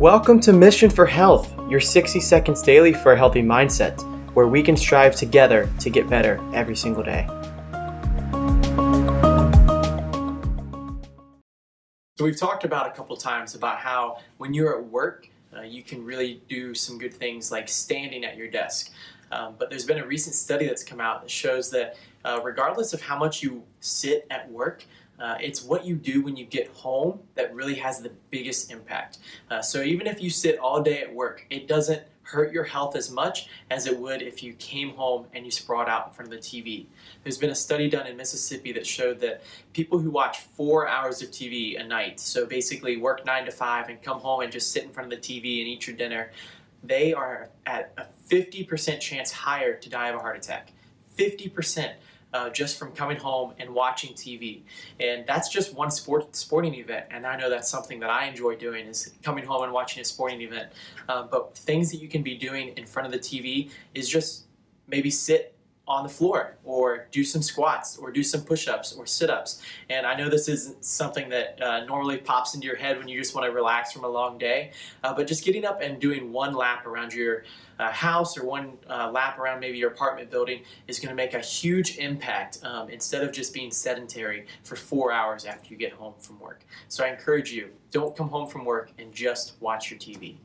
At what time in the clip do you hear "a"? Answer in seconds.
3.14-3.16, 12.88-12.90, 19.98-20.06, 37.50-37.54, 41.80-41.84, 47.96-48.06, 50.16-50.18, 60.00-60.04, 74.04-74.08, 81.34-81.40